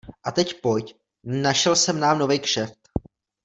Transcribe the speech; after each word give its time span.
A 0.23 0.31
teď 0.31 0.61
pojď, 0.61 0.95
našel 1.23 1.75
jsem 1.75 1.99
nám 1.99 2.19
novej 2.19 2.39
kšeft. 2.39 2.89